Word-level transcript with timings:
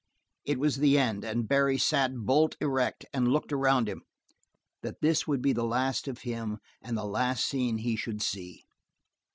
It 0.45 0.57
was 0.57 0.77
the 0.77 0.97
end, 0.97 1.23
and 1.23 1.47
Barry 1.47 1.77
sat 1.77 2.11
bolt 2.15 2.55
erect 2.59 3.05
and 3.13 3.27
looked 3.27 3.53
around 3.53 3.87
him; 3.87 4.01
that 4.81 4.97
would 5.27 5.43
be 5.43 5.53
the 5.53 5.63
last 5.63 6.07
of 6.07 6.21
him 6.21 6.57
and 6.81 6.97
the 6.97 7.05
last 7.05 7.45
scene 7.45 7.77
he 7.77 7.95
should 7.95 8.23
see. 8.23 8.63